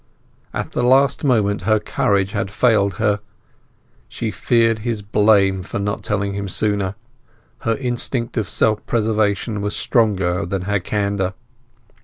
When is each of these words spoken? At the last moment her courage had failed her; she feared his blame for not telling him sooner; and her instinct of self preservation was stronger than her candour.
At 0.51 0.71
the 0.71 0.81
last 0.81 1.23
moment 1.23 1.61
her 1.61 1.79
courage 1.79 2.31
had 2.31 2.49
failed 2.49 2.95
her; 2.95 3.19
she 4.07 4.31
feared 4.31 4.79
his 4.79 5.03
blame 5.03 5.61
for 5.61 5.77
not 5.77 6.01
telling 6.03 6.33
him 6.33 6.47
sooner; 6.47 6.95
and 6.95 6.95
her 7.59 7.77
instinct 7.77 8.35
of 8.35 8.49
self 8.49 8.83
preservation 8.87 9.61
was 9.61 9.75
stronger 9.75 10.43
than 10.47 10.63
her 10.63 10.79
candour. 10.79 11.35